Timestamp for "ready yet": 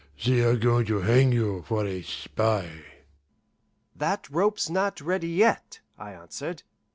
4.99-5.81